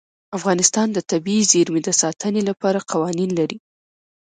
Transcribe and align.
افغانستان 0.37 0.87
د 0.93 0.99
طبیعي 1.11 1.43
زیرمې 1.51 1.81
د 1.83 1.89
ساتنې 2.01 2.41
لپاره 2.49 2.85
قوانین 2.91 3.29
لري. 3.39 3.57